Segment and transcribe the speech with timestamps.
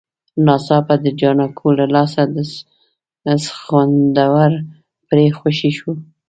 [0.45, 2.21] ناڅاپه د جانکو له لاسه
[3.25, 4.51] د سخوندر
[5.07, 5.91] پړی خوشی شو.